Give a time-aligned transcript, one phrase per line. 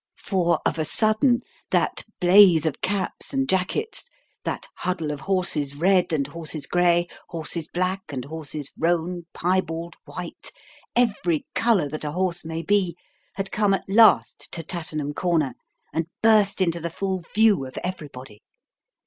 [0.17, 4.09] For, of a sudden, that blaze of caps and jackets,
[4.45, 10.49] that huddle of horses red and horses grey, horses black and horses roan, piebald, white
[10.95, 12.95] every colour that a horse may be
[13.35, 15.53] had come at last to Tattenham Corner
[15.93, 18.41] and burst into the full view of everybody.